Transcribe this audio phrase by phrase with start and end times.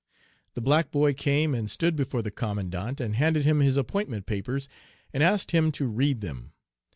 [0.55, 4.67] "The black boy came and stood before the commandant and handed him his appointment papers
[5.13, 6.53] and asked him to read them.